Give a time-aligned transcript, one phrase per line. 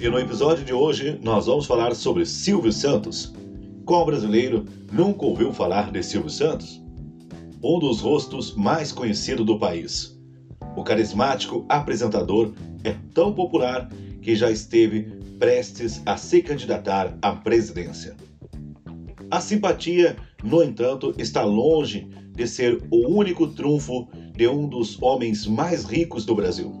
[0.00, 3.34] E no episódio de hoje nós vamos falar sobre Silvio Santos.
[3.84, 6.82] Qual brasileiro nunca ouviu falar de Silvio Santos?
[7.62, 10.18] Um dos rostos mais conhecidos do país.
[10.74, 13.90] O carismático apresentador é tão popular
[14.22, 15.02] que já esteve
[15.38, 18.16] prestes a se candidatar à presidência.
[19.30, 25.46] A simpatia, no entanto, está longe de ser o único trunfo de um dos homens
[25.46, 26.72] mais ricos do Brasil.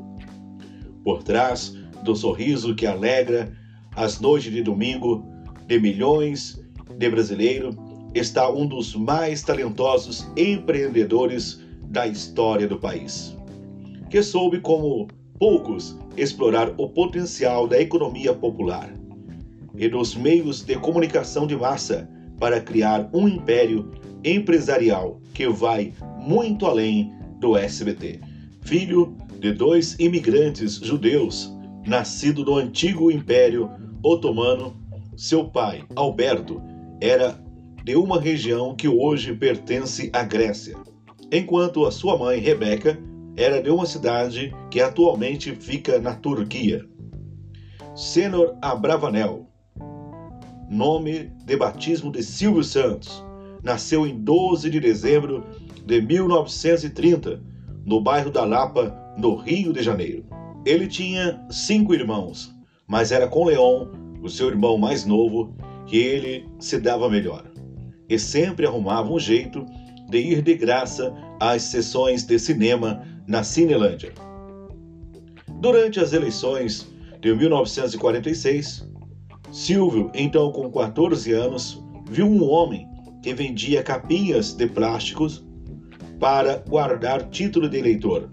[1.04, 3.52] Por trás do sorriso que alegra
[3.96, 5.24] as noites de domingo
[5.66, 6.60] de milhões
[6.98, 7.76] de brasileiros
[8.14, 13.36] está um dos mais talentosos empreendedores da história do país,
[14.08, 15.08] que soube como
[15.38, 18.92] poucos explorar o potencial da economia popular
[19.76, 22.08] e dos meios de comunicação de massa
[22.38, 23.90] para criar um império
[24.24, 28.20] empresarial que vai muito além do SBT.
[28.62, 33.70] Filho de dois imigrantes judeus, nascido no antigo Império
[34.02, 34.76] Otomano,
[35.16, 36.62] seu pai, Alberto,
[37.00, 37.38] era
[37.84, 40.76] de uma região que hoje pertence à Grécia,
[41.32, 42.98] enquanto a sua mãe, Rebeca,
[43.36, 46.84] era de uma cidade que atualmente fica na Turquia.
[47.94, 49.46] Senor Abravanel,
[50.68, 53.24] nome de batismo de Silvio Santos,
[53.62, 55.44] nasceu em 12 de dezembro
[55.84, 57.42] de 1930,
[57.84, 60.24] no bairro da Lapa, no Rio de Janeiro.
[60.64, 62.54] Ele tinha cinco irmãos,
[62.86, 63.86] mas era com Leon,
[64.22, 65.54] o seu irmão mais novo,
[65.86, 67.44] que ele se dava melhor.
[68.08, 69.64] E sempre arrumava um jeito
[70.08, 74.12] de ir de graça às sessões de cinema na Cinelândia.
[75.60, 76.86] Durante as eleições
[77.20, 78.90] de 1946,
[79.52, 82.88] Silvio, então com 14 anos, viu um homem
[83.22, 85.44] que vendia capinhas de plásticos
[86.18, 88.28] para guardar título de eleitor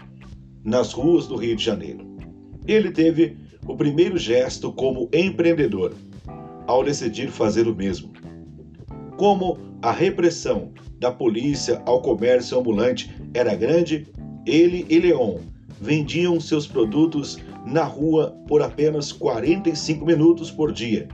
[0.64, 2.07] nas ruas do Rio de Janeiro.
[2.68, 3.34] Ele teve
[3.66, 5.94] o primeiro gesto como empreendedor
[6.66, 8.12] ao decidir fazer o mesmo.
[9.16, 14.06] Como a repressão da polícia ao comércio ambulante era grande,
[14.44, 15.38] ele e Leon
[15.80, 21.08] vendiam seus produtos na rua por apenas 45 minutos por dia,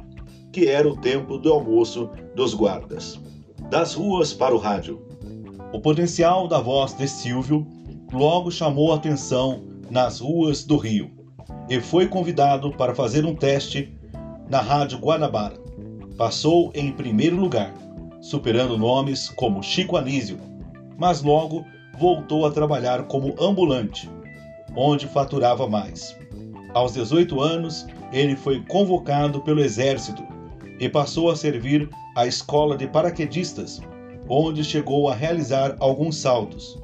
[0.53, 3.21] que era o tempo do almoço dos guardas.
[3.71, 5.01] Das ruas para o rádio.
[5.73, 7.65] O potencial da voz de Silvio
[8.13, 11.14] logo chamou atenção nas ruas do Rio
[11.69, 13.93] e foi convidado para fazer um teste
[14.49, 15.57] na Rádio Guanabara.
[16.17, 17.75] Passou em primeiro lugar,
[18.21, 20.39] superando nomes como Chico Anísio,
[20.99, 21.65] mas logo
[21.99, 24.09] voltou a trabalhar como ambulante,
[24.77, 26.17] onde faturava mais.
[26.73, 30.23] Aos 18 anos, ele foi convocado pelo Exército
[30.79, 33.81] e passou a servir a escola de paraquedistas,
[34.29, 36.79] onde chegou a realizar alguns saltos.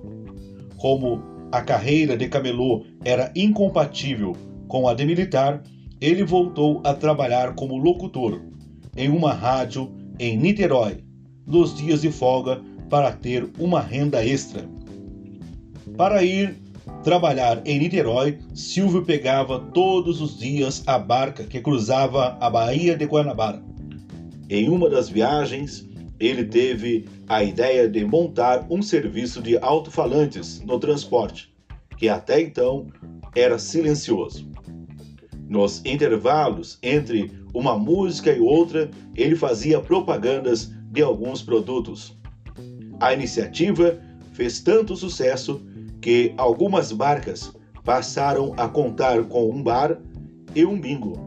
[0.78, 4.34] Como a carreira de camelô era incompatível
[4.70, 5.62] com a de militar,
[6.00, 8.40] ele voltou a trabalhar como locutor
[8.96, 11.02] em uma rádio em Niterói,
[11.44, 14.64] nos dias de folga, para ter uma renda extra.
[15.96, 16.56] Para ir
[17.02, 23.06] trabalhar em Niterói, Silvio pegava todos os dias a barca que cruzava a Baía de
[23.06, 23.62] Guanabara.
[24.48, 25.86] Em uma das viagens,
[26.18, 31.52] ele teve a ideia de montar um serviço de alto-falantes no transporte,
[31.96, 32.86] que até então
[33.34, 34.49] era silencioso.
[35.50, 42.16] Nos intervalos entre uma música e outra, ele fazia propagandas de alguns produtos.
[43.00, 43.98] A iniciativa
[44.32, 45.60] fez tanto sucesso
[46.00, 47.52] que algumas marcas
[47.84, 49.98] passaram a contar com um bar
[50.54, 51.18] e um bingo.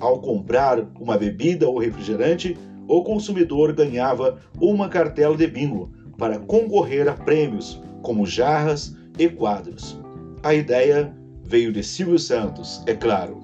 [0.00, 2.58] Ao comprar uma bebida ou refrigerante,
[2.88, 9.96] o consumidor ganhava uma cartela de bingo para concorrer a prêmios como jarras e quadros.
[10.42, 11.14] A ideia
[11.44, 13.41] veio de Silvio Santos, é claro.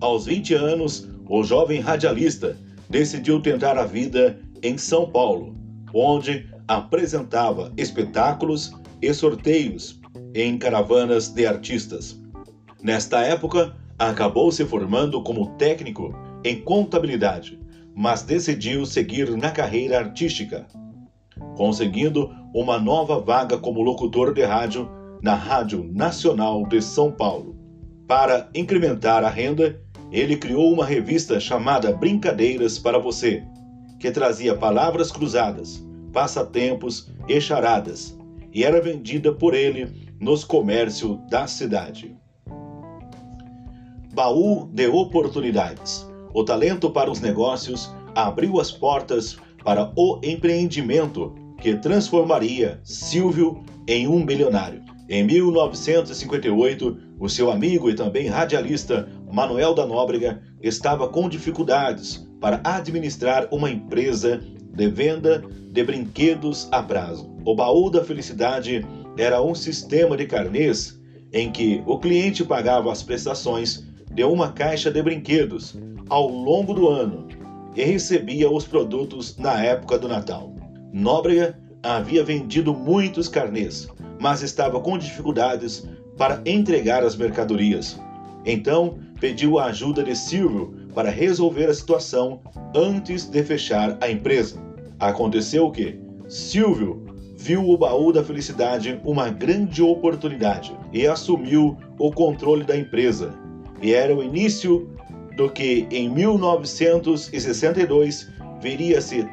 [0.00, 2.56] Aos 20 anos, o jovem radialista
[2.88, 5.56] decidiu tentar a vida em São Paulo,
[5.92, 8.72] onde apresentava espetáculos
[9.02, 10.00] e sorteios
[10.34, 12.20] em caravanas de artistas.
[12.80, 16.14] Nesta época, acabou se formando como técnico
[16.44, 17.58] em contabilidade,
[17.94, 20.64] mas decidiu seguir na carreira artística,
[21.56, 24.88] conseguindo uma nova vaga como locutor de rádio
[25.20, 27.56] na Rádio Nacional de São Paulo.
[28.06, 33.44] Para incrementar a renda, ele criou uma revista chamada Brincadeiras para Você,
[33.98, 38.16] que trazia palavras cruzadas, passatempos e charadas,
[38.52, 42.16] e era vendida por ele nos comércios da cidade.
[44.14, 46.06] Baú de oportunidades.
[46.32, 54.08] O talento para os negócios abriu as portas para o empreendimento que transformaria Silvio em
[54.08, 54.82] um milionário.
[55.08, 62.60] Em 1958, o seu amigo e também radialista Manuel da Nóbrega estava com dificuldades para
[62.64, 64.40] administrar uma empresa
[64.74, 65.42] de venda
[65.72, 67.30] de brinquedos a prazo.
[67.44, 68.86] O baú da felicidade
[69.16, 70.98] era um sistema de carnês
[71.32, 75.76] em que o cliente pagava as prestações de uma caixa de brinquedos
[76.08, 77.26] ao longo do ano
[77.74, 80.52] e recebia os produtos na época do Natal.
[80.92, 83.88] Nóbrega havia vendido muitos carnês,
[84.18, 85.86] mas estava com dificuldades
[86.16, 87.98] para entregar as mercadorias.
[88.44, 92.40] Então, pediu a ajuda de Silvio para resolver a situação
[92.74, 94.58] antes de fechar a empresa.
[94.98, 97.04] Aconteceu que Silvio
[97.36, 103.32] viu o baú da felicidade uma grande oportunidade e assumiu o controle da empresa.
[103.80, 104.86] E era o início
[105.36, 108.28] do que em 1962
[108.60, 109.26] viria a se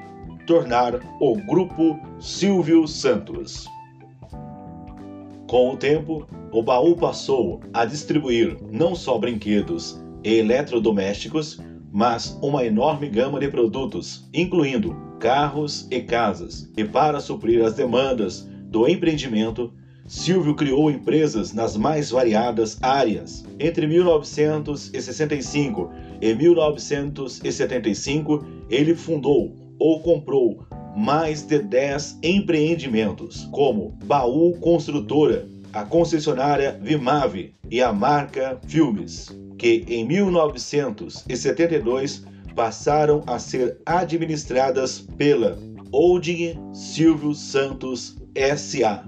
[0.45, 3.67] tornar o Grupo Silvio Santos.
[5.47, 11.61] Com o tempo, o baú passou a distribuir não só brinquedos e eletrodomésticos,
[11.91, 16.67] mas uma enorme gama de produtos, incluindo carros e casas.
[16.75, 19.71] E para suprir as demandas do empreendimento,
[20.07, 23.45] Silvio criou empresas nas mais variadas áreas.
[23.59, 30.65] Entre 1965 e 1975, ele fundou ou comprou
[30.95, 39.83] mais de 10 empreendimentos, como Baú Construtora, a concessionária Vimave e a marca Filmes, que
[39.89, 42.23] em 1972
[42.55, 45.59] passaram a ser administradas pela
[45.91, 48.15] Holding Silvio Santos
[48.55, 49.03] SA.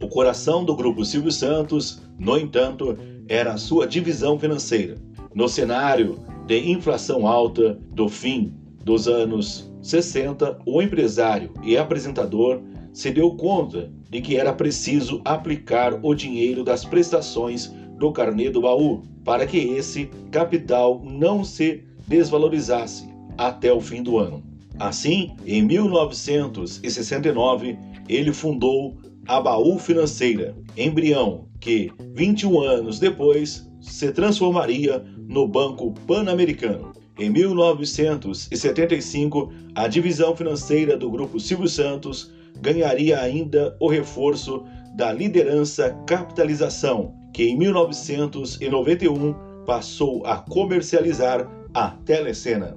[0.00, 2.96] O coração do grupo Silvio Santos, no entanto,
[3.28, 4.96] era a sua divisão financeira.
[5.34, 13.10] No cenário de inflação alta do fim dos anos 60, o empresário e apresentador se
[13.10, 19.02] deu conta de que era preciso aplicar o dinheiro das prestações do carnê do baú
[19.22, 24.42] para que esse capital não se desvalorizasse até o fim do ano.
[24.78, 27.78] Assim, em 1969,
[28.08, 28.96] ele fundou
[29.26, 36.92] a Baú Financeira, embrião que 21 anos depois se transformaria no Banco Pan-Americano.
[37.16, 44.64] Em 1975, a divisão financeira do Grupo Silvio Santos ganharia ainda o reforço
[44.96, 49.32] da liderança capitalização, que em 1991
[49.64, 52.74] passou a comercializar a telecena.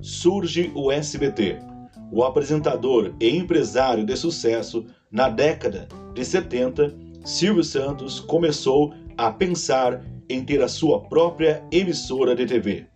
[0.00, 1.58] Surge o SBT,
[2.12, 6.94] o apresentador e empresário de sucesso na década de 70,
[7.24, 12.93] Silvio Santos começou a pensar em ter a sua própria emissora de TV.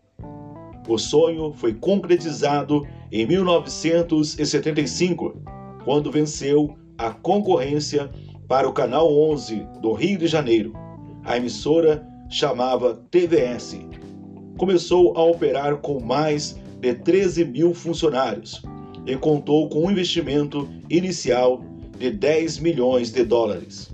[0.88, 5.36] O sonho foi concretizado em 1975,
[5.84, 8.10] quando venceu a concorrência
[8.48, 10.72] para o Canal 11 do Rio de Janeiro.
[11.24, 13.78] A emissora chamava TVS.
[14.56, 18.62] Começou a operar com mais de 13 mil funcionários
[19.06, 21.62] e contou com um investimento inicial
[21.98, 23.90] de 10 milhões de dólares.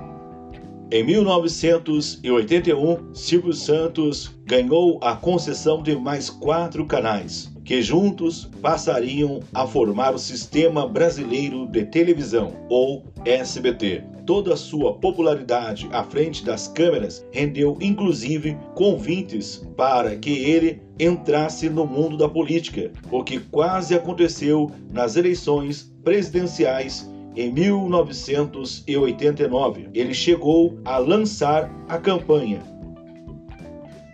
[0.90, 9.66] Em 1981, Silvio Santos ganhou a concessão de mais quatro canais, que juntos passariam a
[9.66, 14.04] formar o Sistema Brasileiro de Televisão, ou SBT.
[14.26, 21.68] Toda a sua popularidade à frente das câmeras rendeu inclusive convites para que ele entrasse
[21.68, 30.78] no mundo da política, o que quase aconteceu nas eleições presidenciais em 1989, ele chegou
[30.84, 32.62] a lançar a campanha.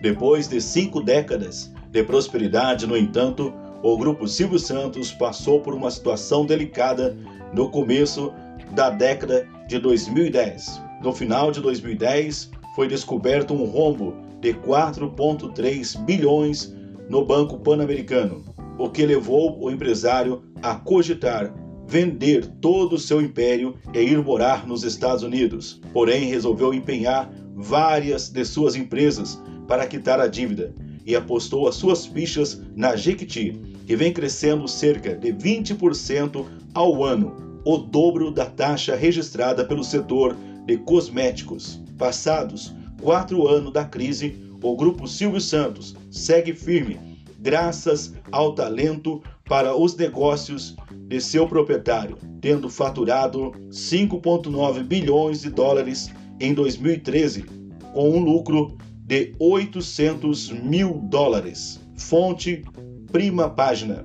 [0.00, 5.90] Depois de cinco décadas de prosperidade, no entanto, o grupo Silvio Santos passou por uma
[5.90, 7.14] situação delicada
[7.52, 8.32] no começo
[8.72, 10.80] da década de 2010.
[11.02, 16.74] No final de 2010, foi descoberto um rombo de 4,3 bilhões
[17.08, 18.44] no Banco Pan-Americano,
[18.78, 21.52] o que levou o empresário a cogitar
[21.90, 25.80] vender todo o seu império e ir morar nos Estados Unidos.
[25.92, 30.72] Porém, resolveu empenhar várias de suas empresas para quitar a dívida
[31.04, 37.60] e apostou as suas fichas na Jequiti, que vem crescendo cerca de 20% ao ano,
[37.64, 41.82] o dobro da taxa registrada pelo setor de cosméticos.
[41.98, 47.09] Passados quatro anos da crise, o grupo Silvio Santos segue firme,
[47.40, 50.76] graças ao talento para os negócios
[51.08, 57.44] de seu proprietário, tendo faturado 5,9 bilhões de dólares em 2013,
[57.92, 61.80] com um lucro de 800 mil dólares.
[61.96, 62.62] Fonte
[63.10, 64.04] Prima Página.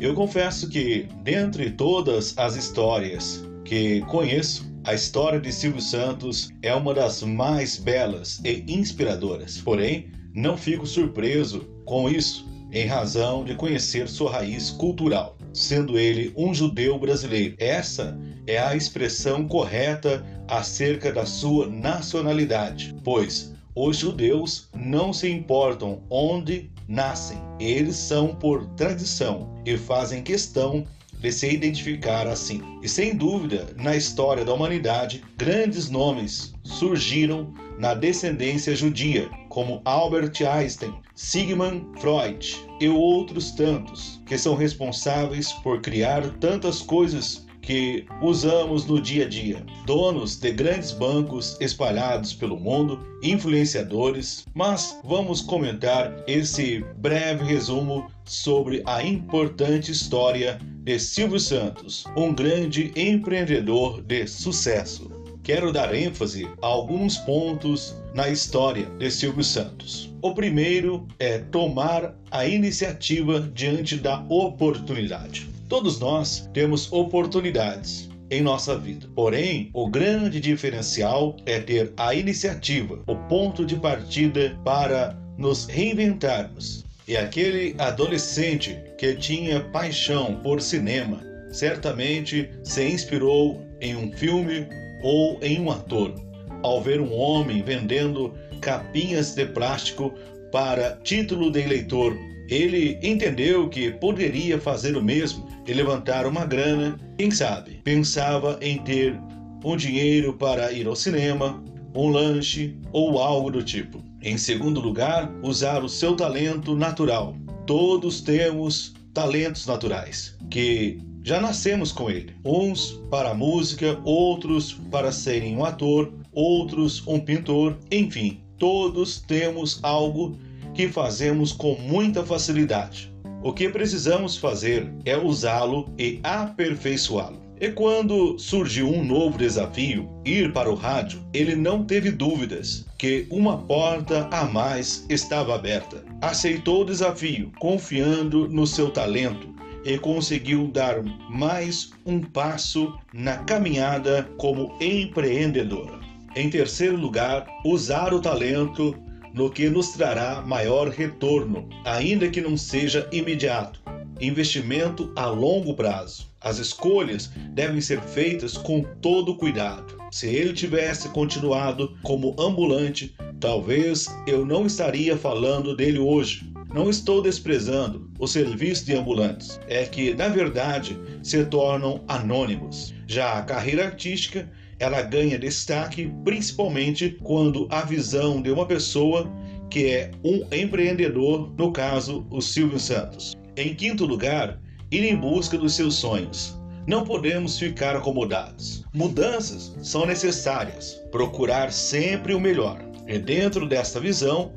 [0.00, 6.74] Eu confesso que, dentre todas as histórias que conheço, a história de Silvio Santos é
[6.74, 9.58] uma das mais belas e inspiradoras.
[9.58, 16.32] Porém, não fico surpreso com isso, em razão de conhecer sua raiz cultural, sendo ele
[16.34, 17.56] um judeu brasileiro.
[17.58, 26.02] Essa é a expressão correta acerca da sua nacionalidade, pois os judeus não se importam
[26.08, 30.86] onde nascem, eles são por tradição e fazem questão
[31.20, 32.62] de se identificar assim.
[32.82, 40.32] E sem dúvida, na história da humanidade, grandes nomes surgiram na descendência judia, como Albert
[40.46, 48.86] Einstein, Sigmund Freud e outros tantos, que são responsáveis por criar tantas coisas que usamos
[48.86, 49.62] no dia a dia.
[49.84, 58.82] Donos de grandes bancos espalhados pelo mundo, influenciadores, mas vamos comentar esse breve resumo sobre
[58.86, 65.10] a importante história de Silvio Santos, um grande empreendedor de sucesso.
[65.42, 70.10] Quero dar ênfase a alguns pontos na história de Silvio Santos.
[70.22, 75.57] O primeiro é tomar a iniciativa diante da oportunidade.
[75.68, 79.06] Todos nós temos oportunidades em nossa vida.
[79.14, 86.86] Porém, o grande diferencial é ter a iniciativa, o ponto de partida para nos reinventarmos.
[87.06, 91.20] E aquele adolescente que tinha paixão por cinema
[91.50, 94.66] certamente se inspirou em um filme
[95.02, 96.14] ou em um ator.
[96.62, 100.14] Ao ver um homem vendendo capinhas de plástico
[100.50, 102.16] para título de eleitor
[102.48, 107.80] ele entendeu que poderia fazer o mesmo e levantar uma grana, quem sabe?
[107.84, 109.20] Pensava em ter
[109.64, 111.62] um dinheiro para ir ao cinema,
[111.94, 114.02] um lanche ou algo do tipo.
[114.22, 117.36] Em segundo lugar, usar o seu talento natural.
[117.66, 122.34] Todos temos talentos naturais que já nascemos com ele.
[122.44, 129.78] Uns para a música, outros para serem um ator, outros um pintor, enfim, todos temos
[129.82, 130.38] algo
[130.78, 133.12] que fazemos com muita facilidade.
[133.42, 137.42] O que precisamos fazer é usá-lo e aperfeiçoá-lo.
[137.60, 143.26] E quando surgiu um novo desafio, ir para o rádio, ele não teve dúvidas que
[143.28, 146.04] uma porta a mais estava aberta.
[146.22, 149.52] Aceitou o desafio, confiando no seu talento
[149.84, 155.98] e conseguiu dar mais um passo na caminhada como empreendedora.
[156.36, 158.94] Em terceiro lugar, usar o talento
[159.32, 163.80] no que nos trará maior retorno, ainda que não seja imediato.
[164.20, 166.26] Investimento a longo prazo.
[166.40, 169.96] As escolhas devem ser feitas com todo cuidado.
[170.10, 176.50] Se ele tivesse continuado como ambulante, talvez eu não estaria falando dele hoje.
[176.72, 182.92] Não estou desprezando o serviço de ambulantes, é que, na verdade, se tornam anônimos.
[183.06, 189.30] Já a carreira artística ela ganha destaque principalmente quando a visão de uma pessoa
[189.70, 193.34] que é um empreendedor, no caso, o Silvio Santos.
[193.56, 196.58] Em quinto lugar, ir em busca dos seus sonhos.
[196.86, 198.84] Não podemos ficar acomodados.
[198.94, 200.94] Mudanças são necessárias.
[201.12, 202.80] Procurar sempre o melhor.
[203.06, 204.52] E dentro desta visão,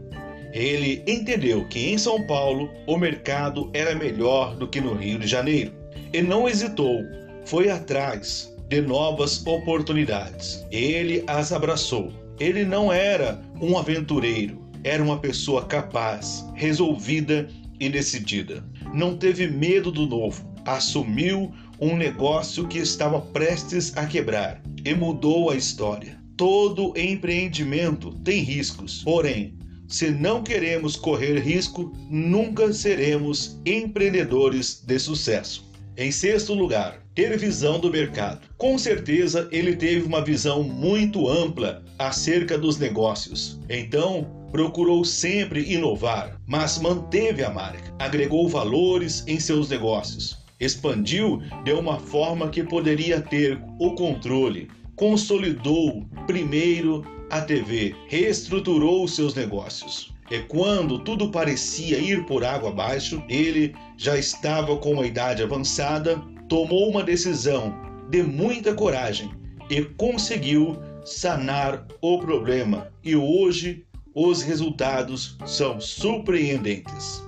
[0.53, 5.27] ele entendeu que em São Paulo o mercado era melhor do que no Rio de
[5.27, 5.73] Janeiro.
[6.13, 7.01] E não hesitou,
[7.45, 10.65] foi atrás, de novas oportunidades.
[10.71, 12.09] Ele as abraçou.
[12.39, 17.49] Ele não era um aventureiro, era uma pessoa capaz, resolvida
[17.81, 18.63] e decidida.
[18.93, 21.51] Não teve medo do novo, assumiu
[21.81, 26.17] um negócio que estava prestes a quebrar e mudou a história.
[26.37, 29.53] Todo empreendimento tem riscos, porém,
[29.85, 35.69] se não queremos correr risco, nunca seremos empreendedores de sucesso.
[35.97, 38.47] Em sexto lugar, ter visão do mercado.
[38.57, 43.59] Com certeza ele teve uma visão muito ampla acerca dos negócios.
[43.69, 51.71] Então, procurou sempre inovar, mas manteve a marca, agregou valores em seus negócios, expandiu de
[51.71, 60.11] uma forma que poderia ter o controle, consolidou primeiro a TV, reestruturou seus negócios.
[60.29, 66.21] E quando tudo parecia ir por água abaixo, ele já estava com uma idade avançada,
[66.51, 67.73] tomou uma decisão
[68.09, 69.31] de muita coragem
[69.69, 72.91] e conseguiu sanar o problema.
[73.01, 77.23] E hoje os resultados são surpreendentes.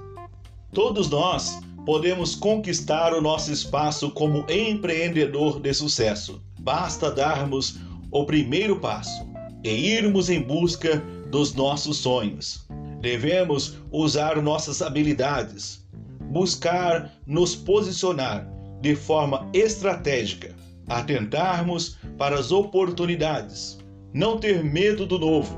[0.74, 6.44] Todos nós podemos conquistar o nosso espaço como empreendedor de sucesso.
[6.60, 7.80] Basta darmos
[8.12, 9.26] o primeiro passo
[9.64, 10.98] e irmos em busca
[11.32, 12.68] dos nossos sonhos.
[13.00, 15.88] Devemos usar nossas habilidades,
[16.30, 18.52] buscar nos posicionar
[18.84, 20.54] de forma estratégica,
[20.90, 23.80] atentarmos para as oportunidades,
[24.14, 25.58] não ter medo do novo.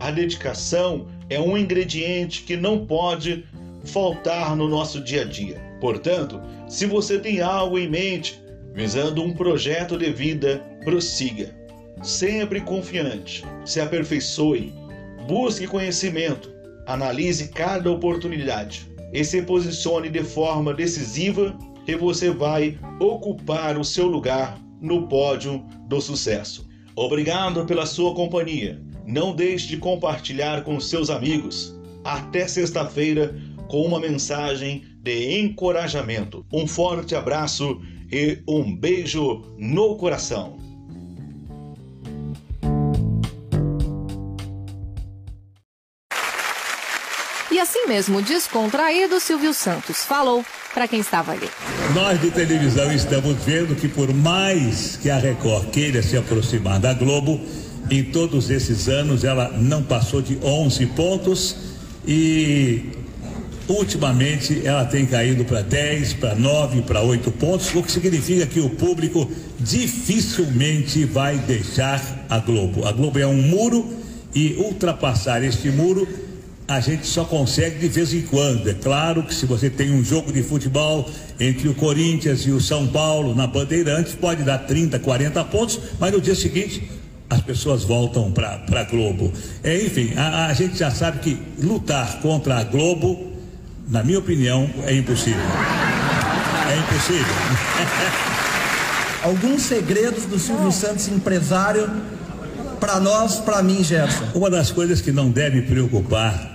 [0.00, 3.44] A dedicação é um ingrediente que não pode
[3.84, 5.62] faltar no nosso dia a dia.
[5.80, 8.42] Portanto, se você tem algo em mente
[8.74, 11.54] visando um projeto de vida, prossiga.
[12.02, 14.74] Sempre confiante, se aperfeiçoe,
[15.28, 16.52] busque conhecimento,
[16.86, 24.06] analise cada oportunidade e se posicione de forma decisiva e você vai ocupar o seu
[24.06, 26.68] lugar no pódio do sucesso.
[26.96, 28.80] Obrigado pela sua companhia.
[29.06, 31.74] Não deixe de compartilhar com seus amigos.
[32.04, 33.34] Até sexta-feira
[33.68, 36.46] com uma mensagem de encorajamento.
[36.52, 40.56] Um forte abraço e um beijo no coração.
[47.64, 50.44] Assim mesmo, descontraído, Silvio Santos falou
[50.74, 51.48] para quem estava ali.
[51.94, 56.92] Nós de televisão estamos vendo que por mais que a Record queira se aproximar da
[56.92, 57.40] Globo,
[57.90, 61.56] em todos esses anos ela não passou de 11 pontos
[62.06, 62.92] e
[63.66, 68.60] ultimamente ela tem caído para 10, para 9, para 8 pontos, o que significa que
[68.60, 69.26] o público
[69.58, 72.86] dificilmente vai deixar a Globo.
[72.86, 73.90] A Globo é um muro
[74.34, 76.06] e ultrapassar este muro
[76.66, 78.68] a gente só consegue de vez em quando.
[78.68, 82.60] É claro que se você tem um jogo de futebol entre o Corinthians e o
[82.60, 86.88] São Paulo na Bandeirantes, pode dar 30, 40 pontos, mas no dia seguinte
[87.28, 89.32] as pessoas voltam para a Globo.
[89.62, 93.32] É, enfim, a, a gente já sabe que lutar contra a Globo,
[93.88, 95.42] na minha opinião, é impossível.
[96.70, 97.34] É impossível.
[99.22, 101.90] Alguns segredos do Silvio Santos, empresário,
[102.78, 104.28] para nós, para mim, Gerson.
[104.34, 106.53] Uma das coisas que não deve preocupar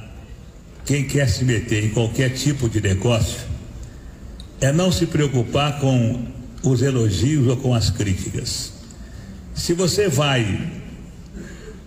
[0.85, 3.47] quem quer se meter em qualquer tipo de negócio
[4.61, 6.25] é não se preocupar com
[6.63, 8.73] os elogios ou com as críticas.
[9.53, 10.71] Se você vai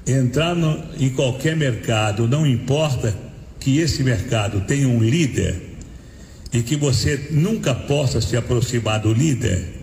[0.07, 3.15] entrar no, em qualquer mercado, não importa
[3.61, 5.73] que esse mercado tenha um líder
[6.53, 9.83] e que você nunca possa se aproximar do líder,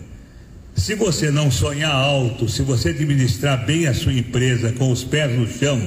[0.76, 5.38] se você não sonhar alto, se você administrar bem a sua empresa com os pés
[5.38, 5.80] no chão,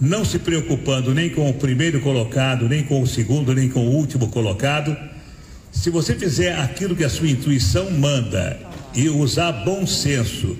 [0.00, 3.90] não se preocupando nem com o primeiro colocado, nem com o segundo, nem com o
[3.90, 4.96] último colocado.
[5.72, 8.58] Se você fizer aquilo que a sua intuição manda
[8.94, 10.56] e usar bom senso,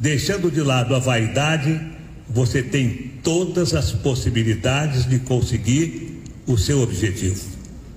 [0.00, 1.80] deixando de lado a vaidade,
[2.28, 7.40] você tem todas as possibilidades de conseguir o seu objetivo.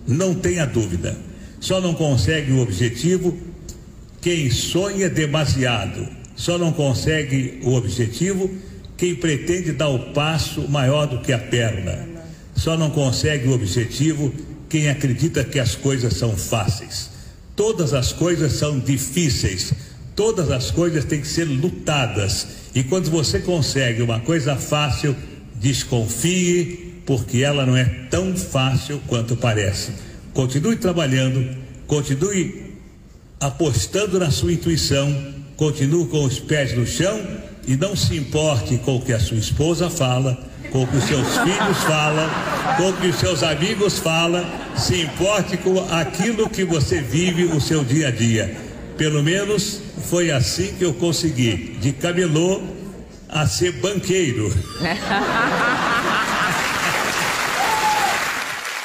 [0.07, 1.17] Não tenha dúvida.
[1.59, 3.37] Só não consegue o objetivo
[4.19, 6.07] quem sonha demasiado.
[6.35, 8.49] Só não consegue o objetivo
[9.01, 12.07] quem pretende dar o passo maior do que a perna.
[12.55, 14.31] Só não consegue o objetivo
[14.69, 17.09] quem acredita que as coisas são fáceis.
[17.55, 19.73] Todas as coisas são difíceis.
[20.15, 22.45] Todas as coisas têm que ser lutadas.
[22.75, 25.15] E quando você consegue uma coisa fácil,
[25.55, 29.93] desconfie, porque ela não é tão fácil quanto parece.
[30.31, 32.75] Continue trabalhando, continue
[33.39, 35.11] apostando na sua intuição,
[35.57, 37.19] continue com os pés no chão
[37.67, 40.37] e não se importe com o que a sua esposa fala,
[40.71, 42.29] com o que os seus filhos falam,
[42.77, 44.45] com o que os seus amigos falam,
[44.75, 48.55] se importe com aquilo que você vive o seu dia a dia.
[48.97, 52.61] Pelo menos foi assim que eu consegui, de camelô
[53.27, 54.53] a ser banqueiro.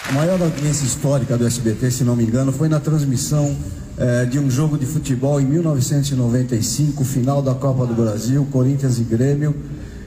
[0.09, 3.57] A maior audiência histórica do SBT, se não me engano, foi na transmissão
[3.99, 9.03] é, de um jogo de futebol em 1995, final da Copa do Brasil, Corinthians e
[9.03, 9.55] Grêmio.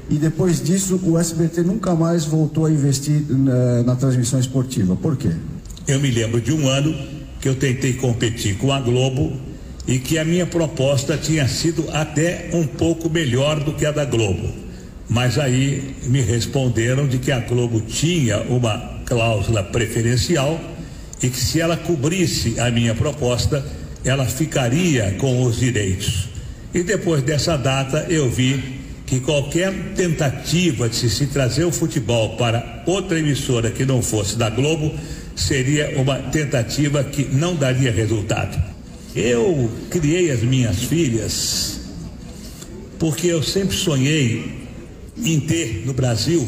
[0.10, 4.95] E depois disso, o SBT nunca mais voltou a investir na, na transmissão esportiva.
[4.95, 5.30] Por quê?
[5.88, 6.95] Eu me lembro de um ano
[7.39, 9.34] que eu tentei competir com a Globo
[9.88, 14.06] e que a minha proposta tinha sido até um pouco melhor do que a da
[14.06, 14.49] Globo.
[15.10, 20.60] Mas aí me responderam de que a Globo tinha uma cláusula preferencial
[21.21, 23.65] e que se ela cobrisse a minha proposta,
[24.04, 26.30] ela ficaria com os direitos.
[26.74, 32.84] E depois dessa data eu vi que qualquer tentativa de se, trazer o futebol para
[32.86, 34.94] outra emissora que não fosse da Globo
[35.36, 38.62] seria uma tentativa que não daria resultado.
[39.16, 41.80] Eu criei as minhas filhas
[43.00, 44.60] porque eu sempre sonhei
[45.18, 46.48] em ter no Brasil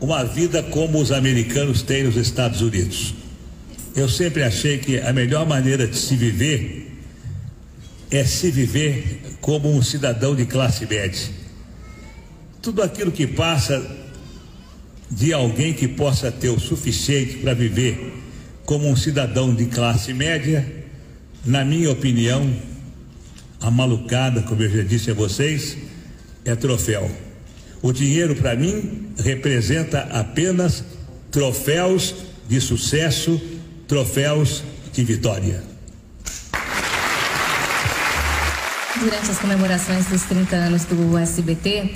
[0.00, 3.14] uma vida como os americanos têm nos Estados Unidos.
[3.94, 6.98] Eu sempre achei que a melhor maneira de se viver
[8.10, 11.28] é se viver como um cidadão de classe média.
[12.60, 13.84] Tudo aquilo que passa
[15.10, 18.22] de alguém que possa ter o suficiente para viver
[18.64, 20.66] como um cidadão de classe média,
[21.44, 22.50] na minha opinião,
[23.60, 25.76] a malucada, como eu já disse a vocês,
[26.44, 27.10] é troféu.
[27.82, 30.84] O dinheiro, para mim, representa apenas
[31.30, 32.14] troféus
[32.48, 33.40] de sucesso,
[33.86, 35.62] troféus de vitória.
[38.98, 41.94] Durante as comemorações dos 30 anos do SBT,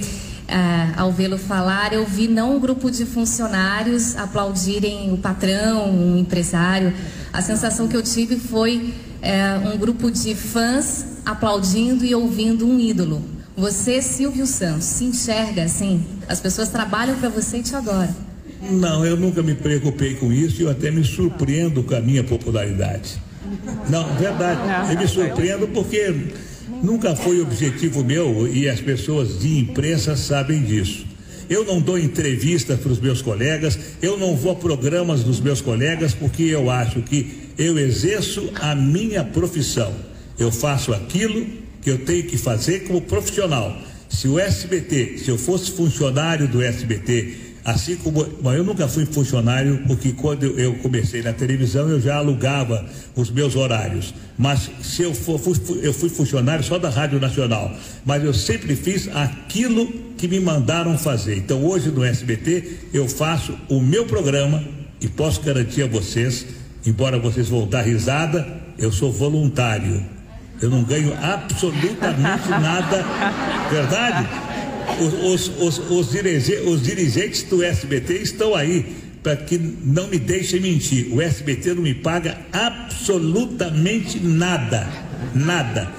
[0.49, 6.17] ah, ao vê-lo falar, eu vi não um grupo de funcionários aplaudirem o patrão, um
[6.17, 6.93] empresário.
[7.33, 12.79] A sensação que eu tive foi é, um grupo de fãs aplaudindo e ouvindo um
[12.79, 13.23] ídolo.
[13.57, 16.05] Você, Silvio Santos, se enxerga assim?
[16.29, 18.26] As pessoas trabalham para você e te adoram.
[18.63, 22.25] Não, eu nunca me preocupei com isso e eu até me surpreendo com a minha
[22.25, 23.21] popularidade.
[23.89, 24.93] Não, verdade.
[24.93, 26.15] Eu me surpreendo porque
[26.83, 31.07] nunca foi objetivo meu e as pessoas de imprensa sabem disso.
[31.49, 35.61] Eu não dou entrevista para os meus colegas, eu não vou a programas dos meus
[35.61, 39.95] colegas porque eu acho que eu exerço a minha profissão.
[40.39, 41.47] Eu faço aquilo
[41.81, 43.77] que eu tenho que fazer como profissional.
[44.09, 47.35] Se o SBT, se eu fosse funcionário do SBT,
[47.67, 52.87] Assim como eu nunca fui funcionário, porque quando eu comecei na televisão eu já alugava
[53.17, 54.15] os meus horários.
[54.39, 55.41] Mas se eu for,
[55.83, 57.75] eu fui funcionário só da Rádio Nacional.
[58.05, 59.85] Mas eu sempre fiz aquilo
[60.17, 61.39] que me mandaram fazer.
[61.39, 64.63] Então hoje no SBT eu faço o meu programa
[65.01, 66.47] e posso garantir a vocês,
[66.87, 68.47] embora vocês vão dar risada,
[68.79, 70.05] eu sou voluntário.
[70.63, 73.05] Eu não ganho absolutamente nada,
[73.69, 74.46] verdade?
[75.01, 80.61] Os, os, os, dirigentes, os dirigentes do SBT estão aí para que não me deixem
[80.61, 81.09] mentir.
[81.13, 84.87] O SBT não me paga absolutamente nada,
[85.35, 85.91] nada.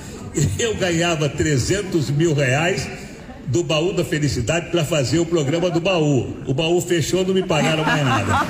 [0.58, 2.88] Eu ganhava 300 mil reais
[3.47, 6.38] do baú da felicidade para fazer o programa do baú.
[6.45, 8.45] O baú fechou, não me pagaram mais nada.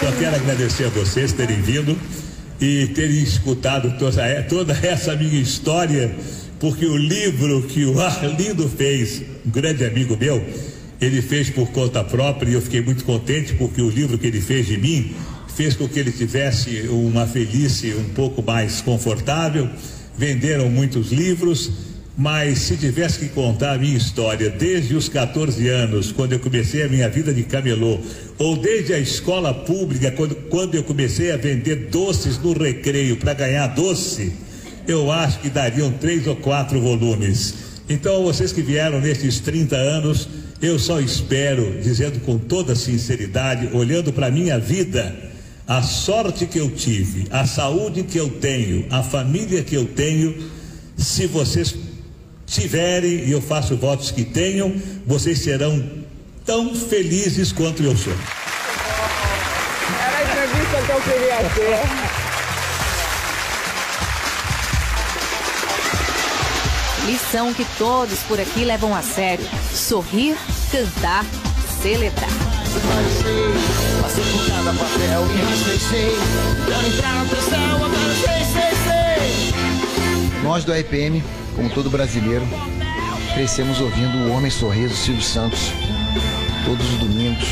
[0.00, 1.98] Eu quero agradecer a vocês terem vindo
[2.60, 3.98] e terem escutado
[4.48, 6.14] toda essa minha história
[6.60, 10.44] porque o livro que o Arlindo fez, um grande amigo meu,
[11.00, 14.40] ele fez por conta própria e eu fiquei muito contente porque o livro que ele
[14.40, 15.14] fez de mim
[15.54, 19.68] fez com que ele tivesse uma velhice um pouco mais confortável.
[20.16, 21.70] Venderam muitos livros,
[22.16, 26.82] mas se tivesse que contar a minha história desde os 14 anos, quando eu comecei
[26.82, 28.00] a minha vida de camelô,
[28.36, 33.34] ou desde a escola pública, quando, quando eu comecei a vender doces no recreio para
[33.34, 34.32] ganhar doce,
[34.88, 37.54] eu acho que dariam três ou quatro volumes.
[37.90, 40.28] Então, vocês que vieram nesses 30 anos,
[40.62, 45.14] eu só espero, dizendo com toda sinceridade, olhando para a minha vida,
[45.66, 50.34] a sorte que eu tive, a saúde que eu tenho, a família que eu tenho,
[50.96, 51.74] se vocês
[52.46, 54.74] tiverem, e eu faço votos que tenham,
[55.06, 55.84] vocês serão
[56.46, 58.14] tão felizes quanto eu sou.
[60.00, 62.07] Era a entrevista que eu queria ter.
[67.08, 69.42] Lição que todos por aqui levam a sério:
[69.72, 70.36] sorrir,
[70.70, 71.24] cantar,
[71.80, 72.28] celebrar.
[80.42, 81.24] Nós do RPM,
[81.56, 82.46] como todo brasileiro,
[83.32, 85.72] crescemos ouvindo o Homem Sorriso Silvio Santos
[86.66, 87.48] todos os domingos.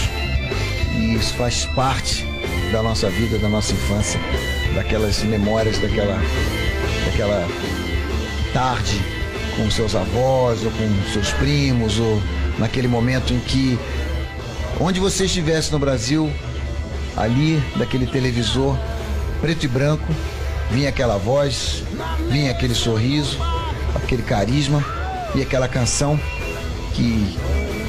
[0.92, 2.26] E isso faz parte
[2.70, 4.20] da nossa vida, da nossa infância,
[4.74, 6.20] daquelas memórias, daquela,
[7.06, 7.48] daquela
[8.52, 9.15] tarde
[9.56, 12.22] com seus avós ou com seus primos ou
[12.58, 13.78] naquele momento em que
[14.80, 16.30] onde você estivesse no Brasil,
[17.16, 18.76] ali daquele televisor
[19.40, 20.06] preto e branco,
[20.70, 21.82] vinha aquela voz,
[22.30, 23.38] vinha aquele sorriso,
[23.94, 24.84] aquele carisma
[25.34, 26.18] e aquela canção
[26.94, 27.36] que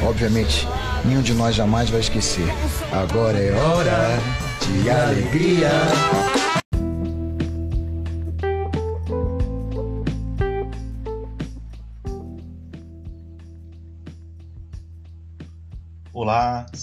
[0.05, 0.67] obviamente
[1.05, 2.47] nenhum de nós jamais vai esquecer.
[2.91, 4.19] Agora é hora
[4.61, 6.36] de alegria.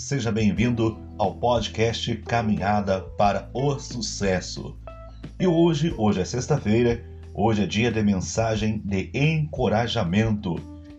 [0.05, 4.77] Seja bem-vindo ao podcast Caminhada para o Sucesso.
[5.41, 10.57] E hoje, hoje é sexta-feira, hoje é dia de mensagem de encorajamento.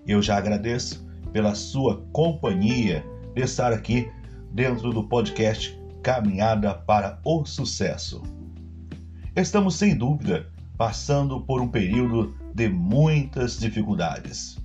[0.07, 4.09] Eu já agradeço pela sua companhia de estar aqui
[4.51, 8.23] dentro do podcast Caminhada para o Sucesso.
[9.35, 14.57] Estamos sem dúvida passando por um período de muitas dificuldades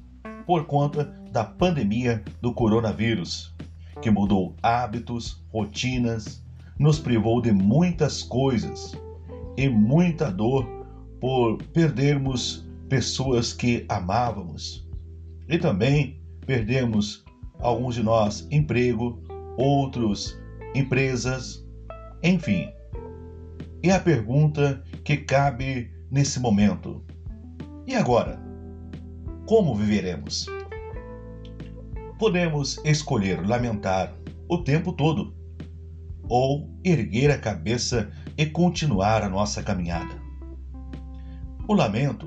[0.46, 3.55] por conta da pandemia do coronavírus,
[4.00, 6.42] que mudou hábitos, rotinas,
[6.79, 8.96] nos privou de muitas coisas
[9.57, 10.66] e muita dor
[11.20, 14.88] por perdermos pessoas que amávamos.
[15.48, 17.24] E também perdemos
[17.59, 19.22] alguns de nós emprego,
[19.57, 20.38] outros
[20.74, 21.66] empresas,
[22.22, 22.68] enfim.
[23.83, 27.03] E a pergunta que cabe nesse momento:
[27.87, 28.40] e agora?
[29.46, 30.46] Como viveremos?
[32.20, 34.14] Podemos escolher lamentar
[34.46, 35.35] o tempo todo
[36.28, 40.20] ou erguer a cabeça e continuar a nossa caminhada.
[41.66, 42.26] O lamento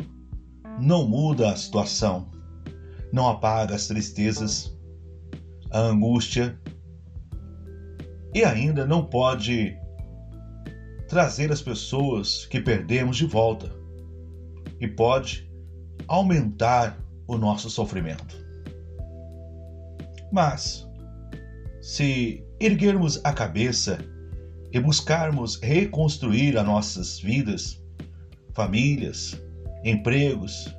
[0.79, 2.31] não muda a situação,
[3.11, 4.75] não apaga as tristezas,
[5.69, 6.59] a angústia
[8.33, 9.77] e ainda não pode
[11.07, 13.71] trazer as pessoas que perdemos de volta
[14.79, 15.47] e pode
[16.07, 18.42] aumentar o nosso sofrimento.
[20.33, 20.89] Mas,
[21.79, 23.99] se erguermos a cabeça
[24.71, 27.79] e buscarmos reconstruir as nossas vidas,
[28.55, 29.39] famílias,
[29.85, 30.75] empregos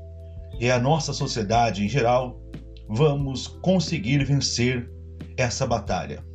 [0.58, 2.42] e a nossa sociedade em geral,
[2.88, 4.90] vamos conseguir vencer
[5.36, 6.26] essa batalha.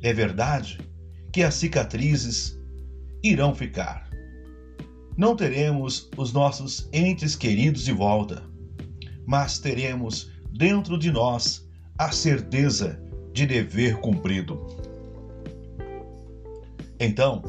[0.00, 0.78] É verdade
[1.32, 2.56] que as cicatrizes
[3.24, 4.08] irão ficar.
[5.16, 8.44] Não teremos os nossos entes queridos de volta,
[9.26, 11.65] mas teremos dentro de nós
[11.98, 13.00] a certeza
[13.32, 14.58] de dever cumprido.
[16.98, 17.42] Então,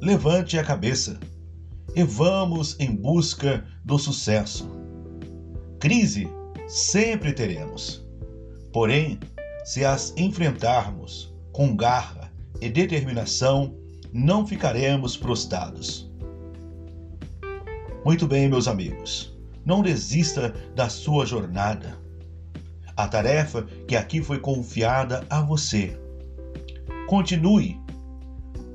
[0.00, 1.18] levante a cabeça
[1.94, 4.68] e vamos em busca do sucesso.
[5.78, 6.28] Crise
[6.66, 8.06] sempre teremos.
[8.72, 9.18] Porém,
[9.64, 13.76] se as enfrentarmos com garra e determinação,
[14.12, 16.10] não ficaremos prostrados.
[18.04, 22.01] Muito bem, meus amigos, não desista da sua jornada.
[23.02, 25.98] A tarefa que aqui foi confiada a você.
[27.08, 27.76] Continue.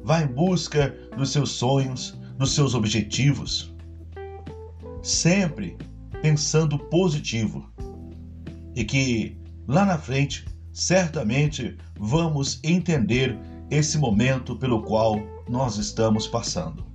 [0.04, 3.74] Vá em busca dos seus sonhos, dos seus objetivos.
[5.02, 5.78] Sempre
[6.22, 7.72] pensando positivo.
[8.76, 13.40] E que lá na frente, certamente vamos entender
[13.72, 16.86] esse momento pelo qual nós estamos passando.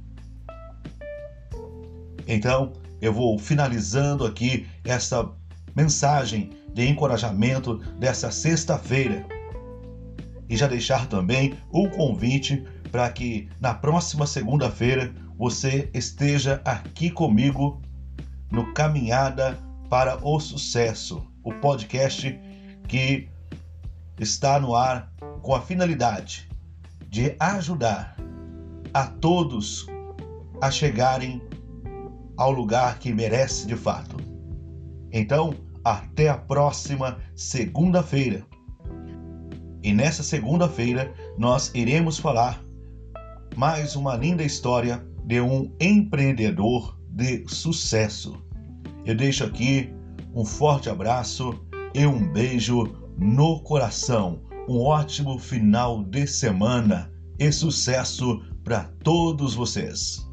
[2.28, 5.32] Então, eu vou finalizando aqui essa
[5.74, 9.26] mensagem de encorajamento dessa sexta-feira
[10.48, 17.80] e já deixar também um convite para que na próxima segunda-feira você esteja aqui comigo
[18.50, 19.58] no Caminhada
[19.88, 22.38] para o Sucesso, o podcast
[22.86, 23.28] que
[24.18, 26.48] está no ar com a finalidade
[27.08, 28.16] de ajudar
[28.92, 29.86] a todos
[30.60, 31.42] a chegarem
[32.36, 34.16] ao lugar que merece de fato.
[35.10, 35.54] Então,
[35.84, 38.46] até a próxima segunda-feira.
[39.82, 42.62] E nessa segunda-feira nós iremos falar
[43.56, 48.42] mais uma linda história de um empreendedor de sucesso.
[49.04, 49.92] Eu deixo aqui
[50.34, 51.60] um forte abraço
[51.94, 52.84] e um beijo
[53.18, 54.40] no coração.
[54.68, 60.31] Um ótimo final de semana e sucesso para todos vocês.